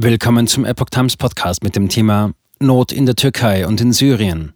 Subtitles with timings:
[0.00, 4.52] Willkommen zum Epoch Times Podcast mit dem Thema Not in der Türkei und in Syrien.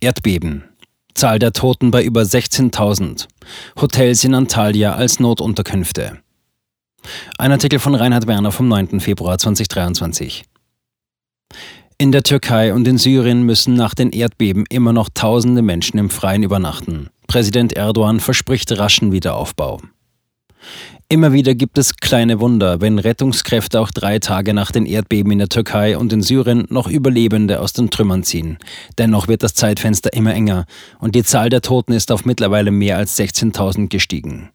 [0.00, 0.64] Erdbeben.
[1.14, 3.26] Zahl der Toten bei über 16.000.
[3.80, 6.18] Hotels in Antalya als Notunterkünfte.
[7.38, 9.00] Ein Artikel von Reinhard Werner vom 9.
[9.00, 10.44] Februar 2023.
[11.96, 16.10] In der Türkei und in Syrien müssen nach den Erdbeben immer noch tausende Menschen im
[16.10, 17.08] Freien übernachten.
[17.28, 19.80] Präsident Erdogan verspricht raschen Wiederaufbau.
[21.12, 25.40] Immer wieder gibt es kleine Wunder, wenn Rettungskräfte auch drei Tage nach den Erdbeben in
[25.40, 28.56] der Türkei und in Syrien noch Überlebende aus den Trümmern ziehen.
[28.96, 30.64] Dennoch wird das Zeitfenster immer enger
[31.00, 34.52] und die Zahl der Toten ist auf mittlerweile mehr als 16.000 gestiegen.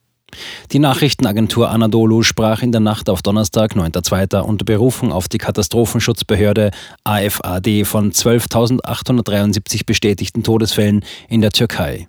[0.71, 4.41] Die Nachrichtenagentur Anadolu sprach in der Nacht auf Donnerstag, 9.2.
[4.41, 6.71] unter Berufung auf die Katastrophenschutzbehörde
[7.03, 12.07] AFAD von 12.873 bestätigten Todesfällen in der Türkei.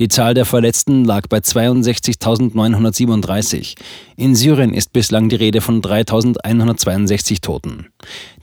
[0.00, 3.74] Die Zahl der Verletzten lag bei 62.937.
[4.16, 7.88] In Syrien ist bislang die Rede von 3.162 Toten.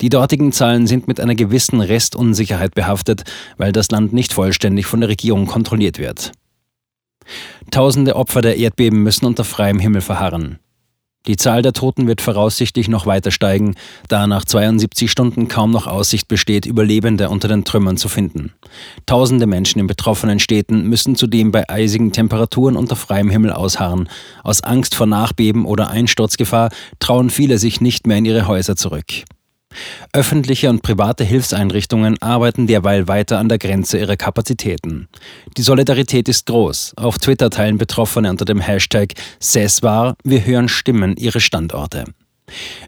[0.01, 3.23] Die dortigen Zahlen sind mit einer gewissen Restunsicherheit behaftet,
[3.57, 6.31] weil das Land nicht vollständig von der Regierung kontrolliert wird.
[7.71, 10.59] Tausende Opfer der Erdbeben müssen unter freiem Himmel verharren.
[11.27, 13.75] Die Zahl der Toten wird voraussichtlich noch weiter steigen,
[14.09, 18.53] da nach 72 Stunden kaum noch Aussicht besteht, Überlebende unter den Trümmern zu finden.
[19.07, 24.07] Tausende Menschen in betroffenen Städten müssen zudem bei eisigen Temperaturen unter freiem Himmel ausharren.
[24.43, 29.25] Aus Angst vor Nachbeben oder Einsturzgefahr trauen viele sich nicht mehr in ihre Häuser zurück.
[30.13, 35.07] Öffentliche und private Hilfseinrichtungen arbeiten derweil weiter an der Grenze ihrer Kapazitäten.
[35.57, 36.93] Die Solidarität ist groß.
[36.97, 42.05] Auf Twitter teilen Betroffene unter dem Hashtag SESWAR Wir hören Stimmen ihre Standorte.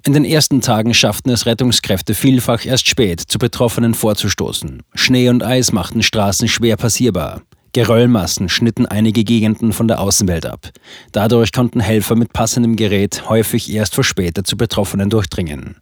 [0.05, 4.83] In den ersten Tagen schafften es Rettungskräfte vielfach erst spät, zu Betroffenen vorzustoßen.
[4.93, 7.41] Schnee und Eis machten Straßen schwer passierbar.
[7.73, 10.69] Geröllmassen schnitten einige Gegenden von der Außenwelt ab.
[11.11, 15.77] Dadurch konnten Helfer mit passendem Gerät häufig erst verspätet zu Betroffenen durchdringen.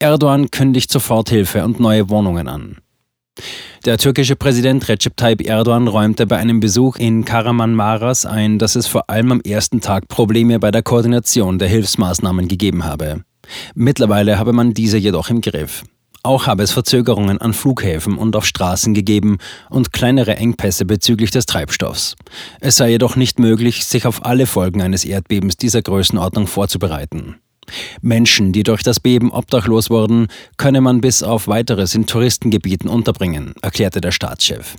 [0.00, 2.76] Erdogan kündigt Soforthilfe und neue Wohnungen an.
[3.84, 8.86] Der türkische Präsident Recep Tayyip Erdogan räumte bei einem Besuch in Karamanmaras ein, dass es
[8.86, 13.22] vor allem am ersten Tag Probleme bei der Koordination der Hilfsmaßnahmen gegeben habe.
[13.74, 15.84] Mittlerweile habe man diese jedoch im Griff.
[16.22, 19.38] Auch habe es Verzögerungen an Flughäfen und auf Straßen gegeben
[19.70, 22.14] und kleinere Engpässe bezüglich des Treibstoffs.
[22.60, 27.36] Es sei jedoch nicht möglich, sich auf alle Folgen eines Erdbebens dieser Größenordnung vorzubereiten.
[28.00, 33.54] Menschen, die durch das Beben obdachlos wurden, könne man bis auf weiteres in Touristengebieten unterbringen,
[33.62, 34.76] erklärte der Staatschef.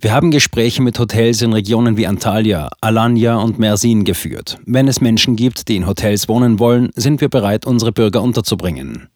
[0.00, 4.58] Wir haben Gespräche mit Hotels in Regionen wie Antalya, Alanya und Mersin geführt.
[4.66, 9.08] Wenn es Menschen gibt, die in Hotels wohnen wollen, sind wir bereit, unsere Bürger unterzubringen.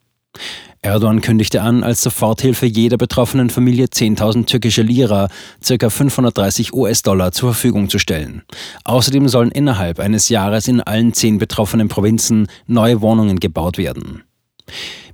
[0.84, 5.28] Erdogan kündigte an, als Soforthilfe jeder betroffenen Familie 10.000 türkische Lira,
[5.64, 5.88] ca.
[5.88, 8.42] 530 US-Dollar, zur Verfügung zu stellen.
[8.82, 14.24] Außerdem sollen innerhalb eines Jahres in allen zehn betroffenen Provinzen neue Wohnungen gebaut werden.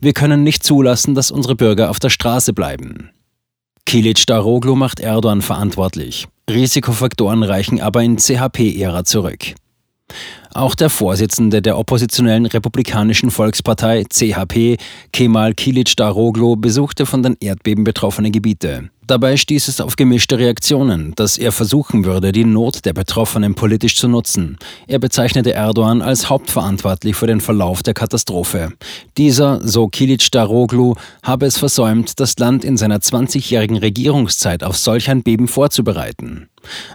[0.00, 3.10] Wir können nicht zulassen, dass unsere Bürger auf der Straße bleiben.
[3.84, 6.28] Kilic Daroglu macht Erdogan verantwortlich.
[6.48, 9.54] Risikofaktoren reichen aber in CHP-Ära zurück.
[10.52, 14.76] Auch der Vorsitzende der oppositionellen Republikanischen Volkspartei CHP,
[15.12, 18.90] Kemal Kilic Daroglu, besuchte von den Erdbeben betroffene Gebiete.
[19.08, 23.96] Dabei stieß es auf gemischte Reaktionen, dass er versuchen würde, die Not der Betroffenen politisch
[23.96, 24.58] zu nutzen.
[24.86, 28.72] Er bezeichnete Erdogan als hauptverantwortlich für den Verlauf der Katastrophe.
[29.16, 35.08] Dieser, so Kilic Daroglu, habe es versäumt, das Land in seiner 20-jährigen Regierungszeit auf solch
[35.08, 36.50] ein Beben vorzubereiten.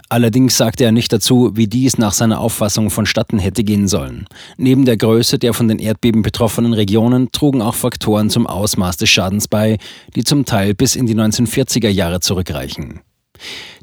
[0.08, 4.26] Allerdings sagte er nicht dazu, wie dies nach seiner Auffassung vonstatten hätte gehen sollen.
[4.56, 9.10] Neben der Größe der von den Erdbeben betroffenen Regionen trugen auch Faktoren zum Ausmaß des
[9.10, 9.78] Schadens bei,
[10.14, 13.00] die zum Teil bis in die 1940er Jahre zurückreichen.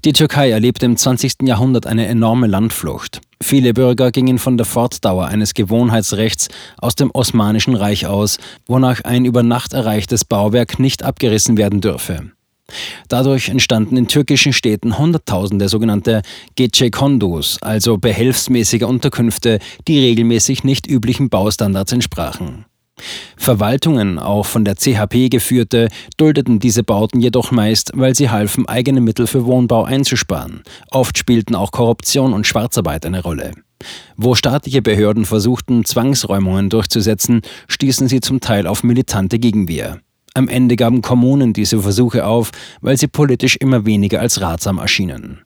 [0.04, 1.44] Die Türkei erlebte im 20.
[1.44, 3.22] Jahrhundert eine enorme Landflucht.
[3.42, 8.38] Viele Bürger gingen von der Fortdauer eines Gewohnheitsrechts aus dem Osmanischen Reich aus,
[8.68, 12.32] wonach ein über Nacht erreichtes Bauwerk nicht abgerissen werden dürfe.
[13.08, 16.22] Dadurch entstanden in türkischen Städten Hunderttausende sogenannte
[16.56, 22.66] Gece-Kondus, also behelfsmäßige Unterkünfte, die regelmäßig nicht üblichen Baustandards entsprachen.
[23.38, 25.88] Verwaltungen, auch von der CHP geführte,
[26.18, 30.62] duldeten diese Bauten jedoch meist, weil sie halfen, eigene Mittel für Wohnbau einzusparen.
[30.92, 33.52] Oft spielten auch Korruption und Schwarzarbeit eine Rolle.
[34.16, 40.00] Wo staatliche Behörden versuchten, Zwangsräumungen durchzusetzen, stießen sie zum Teil auf militante Gegenwehr.
[40.34, 42.52] Am Ende gaben Kommunen diese Versuche auf,
[42.82, 45.42] weil sie politisch immer weniger als ratsam erschienen.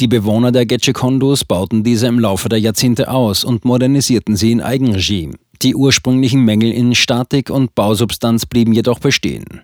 [0.00, 4.60] Die Bewohner der Gecekondos bauten diese im Laufe der Jahrzehnte aus und modernisierten sie in
[4.60, 5.30] Eigenregie.
[5.62, 9.62] Die ursprünglichen Mängel in Statik und Bausubstanz blieben jedoch bestehen.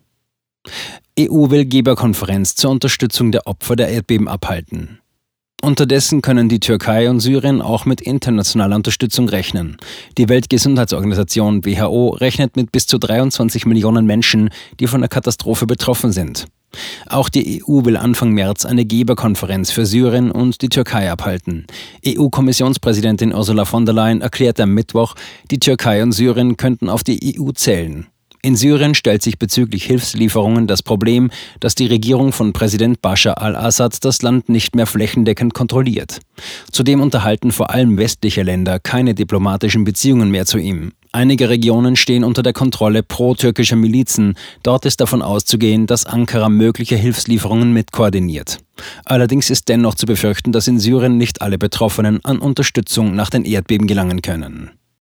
[1.18, 5.01] EU will Geberkonferenz zur Unterstützung der Opfer der Erdbeben abhalten.
[5.64, 9.76] Unterdessen können die Türkei und Syrien auch mit internationaler Unterstützung rechnen.
[10.19, 14.50] Die Weltgesundheitsorganisation WHO rechnet mit bis zu 23 Millionen Menschen,
[14.81, 16.47] die von der Katastrophe betroffen sind.
[17.06, 21.69] Auch die EU will Anfang März eine Geberkonferenz für Syrien und die Türkei abhalten.
[22.05, 25.14] EU-Kommissionspräsidentin Ursula von der Leyen erklärte am Mittwoch,
[25.53, 28.09] die Türkei und Syrien könnten auf die EU zählen.
[28.44, 31.30] In Syrien stellt sich bezüglich Hilfslieferungen das Problem,
[31.60, 36.18] dass die Regierung von Präsident Bashar al-Assad das Land nicht mehr flächendeckend kontrolliert.
[36.72, 40.90] Zudem unterhalten vor allem westliche Länder keine diplomatischen Beziehungen mehr zu ihm.
[41.12, 44.34] Einige Regionen stehen unter der Kontrolle pro-türkischer Milizen.
[44.64, 48.58] Dort ist davon auszugehen, dass Ankara mögliche Hilfslieferungen mitkoordiniert.
[49.04, 53.44] Allerdings ist dennoch zu befürchten, dass in Syrien nicht alle Betroffenen an Unterstützung nach den
[53.44, 54.72] Erdbeben gelangen können.